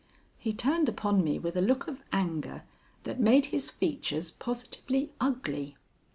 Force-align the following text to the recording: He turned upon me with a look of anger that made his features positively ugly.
He 0.39 0.51
turned 0.51 0.89
upon 0.89 1.23
me 1.23 1.37
with 1.37 1.55
a 1.55 1.61
look 1.61 1.87
of 1.87 2.01
anger 2.11 2.63
that 3.03 3.19
made 3.19 3.45
his 3.53 3.69
features 3.69 4.31
positively 4.31 5.11
ugly. 5.21 5.75